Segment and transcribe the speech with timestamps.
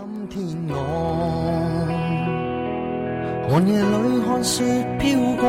[0.00, 0.40] 今天
[0.70, 0.74] 我
[3.50, 3.84] 寒夜里
[4.24, 4.64] 看雪
[4.98, 5.44] 飘过，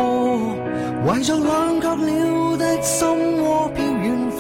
[1.06, 3.08] 怀着冷却了的心
[3.42, 4.40] 窝飘远方。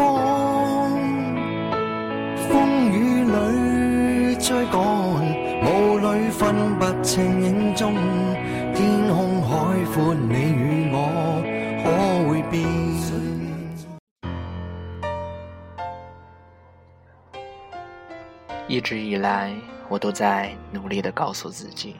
[2.49, 2.51] 风
[2.91, 4.75] 雨里追赶，
[5.63, 6.41] 雾里分
[6.77, 7.93] 不清影踪。
[8.75, 9.49] 天空海
[9.93, 10.80] 阔，你与
[18.71, 19.53] 一直以来，
[19.89, 21.97] 我都在努力的告诉自己，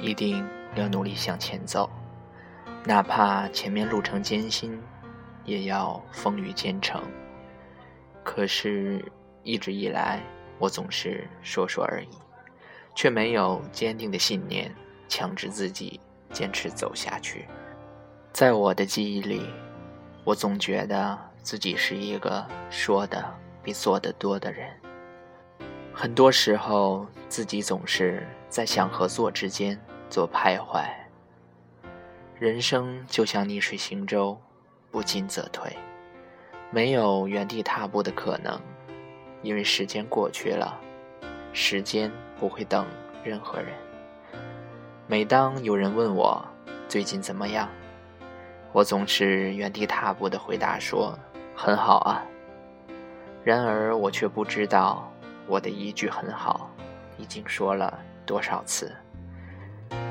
[0.00, 0.42] 一定
[0.76, 1.90] 要努力向前走，
[2.86, 4.80] 哪怕前面路程艰辛，
[5.44, 7.02] 也要风雨兼程。
[8.22, 9.04] 可是，
[9.42, 10.22] 一直以来，
[10.58, 12.16] 我总是说说而已，
[12.94, 14.74] 却没有坚定的信念，
[15.06, 16.00] 强制自己
[16.32, 17.44] 坚持走下去。
[18.32, 19.42] 在我的记忆里，
[20.24, 23.22] 我总觉得自己是一个说的
[23.62, 24.66] 比做的多的人。
[25.96, 29.80] 很多时候，自己总是在想和做之间
[30.10, 30.84] 做徘徊。
[32.36, 34.36] 人生就像逆水行舟，
[34.90, 35.72] 不进则退，
[36.72, 38.60] 没有原地踏步的可能，
[39.40, 40.76] 因为时间过去了，
[41.52, 42.84] 时间不会等
[43.22, 43.68] 任何人。
[45.06, 46.44] 每当有人问我
[46.88, 47.68] 最近怎么样，
[48.72, 51.16] 我总是原地踏步的回答说
[51.54, 52.20] ：“很好啊。”
[53.44, 55.08] 然而，我却不知道。
[55.46, 56.70] 我的一句很好，
[57.18, 58.94] 已经说了多少次？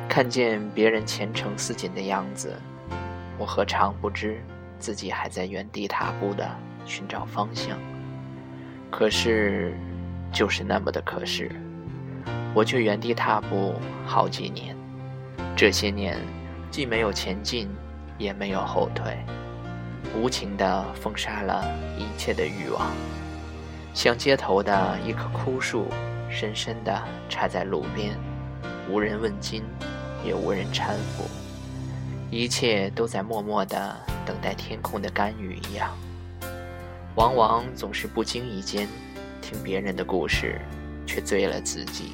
[0.08, 2.56] 看见别人前程似锦的样子，
[3.38, 4.44] 我何尝不知
[4.78, 6.48] 自己还在原地踏步的
[6.86, 7.78] 寻找方向？
[8.92, 9.74] 可是，
[10.32, 11.50] 就是那么的可是，
[12.54, 13.74] 我却原地踏步
[14.06, 14.76] 好几年。
[15.56, 16.18] 这些年，
[16.70, 17.68] 既没有前进，
[18.20, 19.18] 也没有后退，
[20.16, 21.66] 无情地封杀了
[21.98, 22.92] 一切的欲望。
[23.94, 25.88] 像街头的一棵枯树，
[26.30, 28.18] 深深地插在路边，
[28.90, 29.64] 无人问津，
[30.26, 31.24] 也无人搀扶，
[32.32, 35.96] 一切都在默默地等待天空的甘雨一样。
[37.16, 38.88] 往往总是不经意间
[39.42, 40.60] 听别人的故事，
[41.06, 42.14] 却醉了自己。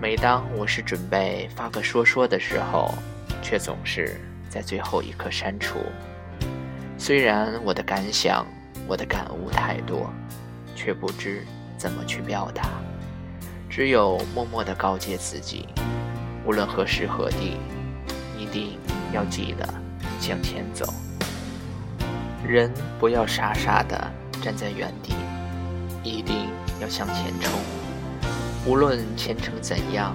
[0.00, 2.92] 每当我是准备发个说说的时候，
[3.40, 4.20] 却总是
[4.50, 5.78] 在最后一刻删除。
[6.98, 8.44] 虽然我的感想，
[8.88, 10.12] 我的感悟太多。
[10.76, 11.44] 却不知
[11.76, 12.68] 怎么去表达，
[13.68, 15.66] 只有默默地告诫自己：
[16.44, 17.56] 无论何时何地，
[18.38, 18.78] 一定
[19.12, 19.66] 要记得
[20.20, 20.92] 向前走。
[22.46, 22.70] 人
[23.00, 23.98] 不要傻傻地
[24.42, 25.14] 站在原地，
[26.04, 26.48] 一定
[26.80, 27.52] 要向前冲。
[28.64, 30.14] 无论前程怎样，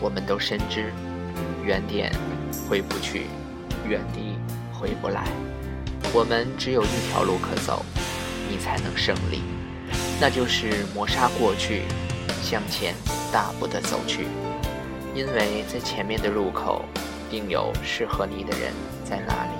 [0.00, 0.90] 我们都深知，
[1.62, 2.10] 原点
[2.68, 3.26] 回不去，
[3.86, 4.38] 原地
[4.72, 5.28] 回不来。
[6.12, 7.84] 我们只有一条路可走，
[8.48, 9.42] 你才能胜利。
[10.20, 11.84] 那就是磨砂过去，
[12.42, 12.94] 向前
[13.32, 14.26] 大步的走去，
[15.14, 16.84] 因为在前面的路口，
[17.30, 18.70] 定有适合你的人
[19.02, 19.50] 在那里。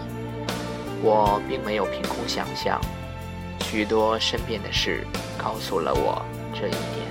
[1.03, 2.79] 我并没有凭空想象，
[3.65, 5.03] 许多身边的事
[5.39, 6.23] 告诉了我
[6.53, 7.09] 这一点。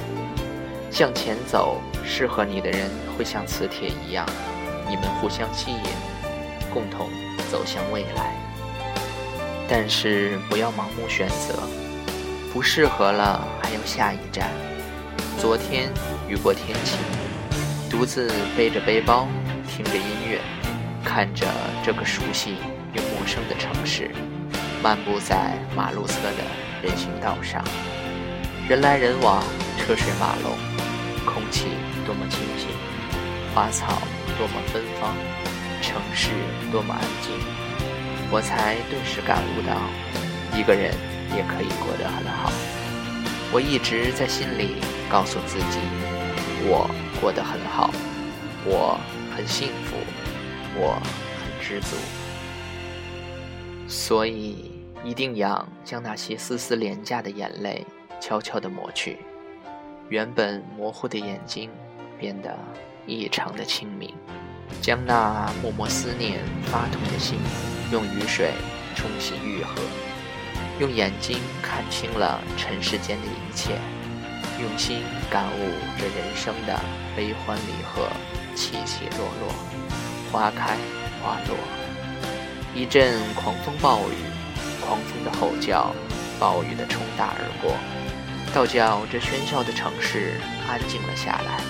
[0.91, 4.27] 向前走，适合你的人会像磁铁一样，
[4.87, 5.81] 你们互相吸引，
[6.71, 7.09] 共同
[7.51, 8.35] 走向未来。
[9.67, 11.78] 但是不要盲目选择。
[12.51, 14.49] 不适合了，还有下一站。
[15.39, 15.87] 昨天
[16.27, 16.97] 雨过天晴，
[17.89, 19.27] 独自背着背包，
[19.67, 20.41] 听着音乐，
[21.05, 21.45] 看着
[21.85, 22.55] 这个熟悉
[22.93, 24.09] 又陌生的城市，
[24.81, 26.43] 漫步在马路侧的
[26.81, 27.63] 人行道上，
[28.67, 29.43] 人来人往，
[29.77, 30.57] 车水马龙，
[31.25, 31.67] 空气
[32.03, 32.67] 多么清新，
[33.53, 34.01] 花草
[34.39, 35.13] 多么芬芳，
[35.83, 36.31] 城市
[36.71, 37.31] 多么安静，
[38.31, 41.08] 我才顿时感悟到，一个人。
[41.35, 42.51] 也可以过得很好。
[43.51, 44.75] 我一直在心里
[45.09, 45.79] 告诉自己，
[46.67, 47.91] 我过得很好，
[48.65, 48.99] 我
[49.35, 49.95] 很幸福，
[50.75, 50.99] 我
[51.39, 51.95] 很知足。
[53.87, 54.71] 所以
[55.03, 57.83] 一定要将那些丝丝廉价的眼泪
[58.21, 59.17] 悄悄地抹去，
[60.09, 61.71] 原本模糊的眼睛
[62.19, 62.55] 变得
[63.07, 64.13] 异常的清明，
[64.79, 67.39] 将那默默思念发痛的心
[67.91, 68.51] 用雨水
[68.95, 69.81] 冲洗愈合。
[70.79, 73.73] 用眼睛看清了尘世间的一切，
[74.61, 75.59] 用心感悟
[75.97, 76.79] 这人生的
[77.17, 78.07] 悲欢离合、
[78.55, 79.53] 起起落落、
[80.31, 80.77] 花开
[81.21, 81.57] 花落。
[82.73, 84.15] 一阵狂风暴雨，
[84.79, 85.93] 狂风的吼叫，
[86.39, 87.75] 暴雨的冲打而过，
[88.53, 90.39] 倒叫这喧嚣的城市
[90.69, 91.61] 安静了下来。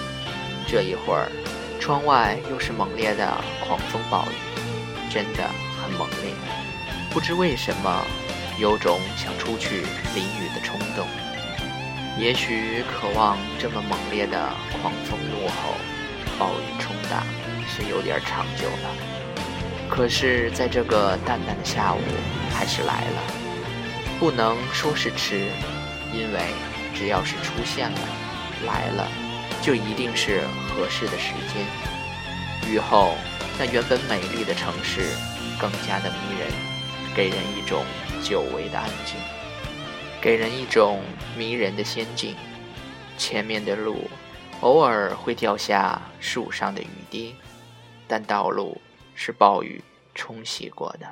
[0.68, 1.32] 这一会儿，
[1.80, 3.26] 窗外又是猛烈的
[3.66, 5.50] 狂风暴雨，真的
[5.82, 6.32] 很猛烈。
[7.10, 8.06] 不知为什么。
[8.60, 9.84] 有种想出去
[10.14, 11.08] 淋雨的冲动，
[12.20, 15.76] 也许渴望这么猛烈的狂风怒吼、
[16.38, 17.24] 暴雨冲打
[17.66, 18.90] 是有点长久了，
[19.90, 22.02] 可是，在这个淡淡的下午，
[22.54, 23.24] 还是来了。
[24.20, 25.48] 不能说是迟，
[26.14, 26.40] 因为
[26.94, 28.00] 只要是出现了、
[28.66, 29.08] 来了，
[29.62, 31.66] 就一定是合适的时间。
[32.70, 33.16] 雨后，
[33.58, 35.16] 那原本美丽的城市
[35.58, 36.52] 更加的迷人，
[37.16, 37.84] 给人一种
[38.24, 39.20] 久违的安静。
[40.22, 41.02] 给人一种
[41.38, 42.36] 迷人的仙境。
[43.18, 44.10] 前面的路
[44.62, 47.36] 偶尔会掉下树上的雨滴，
[48.08, 48.80] 但道路
[49.14, 49.84] 是暴雨
[50.16, 51.08] 冲洗过的。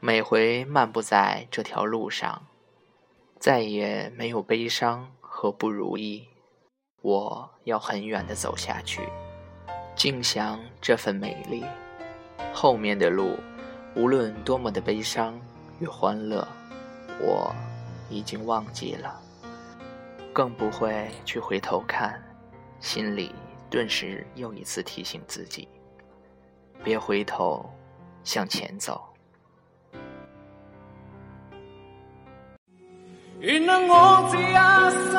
[0.00, 2.46] 每回漫步在这条路上，
[3.38, 6.28] 再也没有悲伤和不如意。
[7.02, 9.02] 我要很远的走下去，
[9.94, 11.64] 尽享这份美丽。
[12.54, 13.38] 后面的路，
[13.94, 15.38] 无论多么的悲伤
[15.80, 16.46] 与欢乐，
[17.20, 17.54] 我。
[18.10, 19.18] 已经忘记了，
[20.34, 22.22] 更不会去回头看，
[22.78, 23.34] 心里
[23.70, 25.66] 顿时又一次提醒自己：
[26.84, 27.72] 别回头，
[28.22, 29.02] 向前走。
[33.40, 35.11] 原谅我这一生